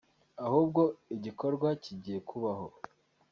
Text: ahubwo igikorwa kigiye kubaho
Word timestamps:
ahubwo 0.45 0.81
igikorwa 1.15 1.67
kigiye 1.83 2.19
kubaho 2.29 2.67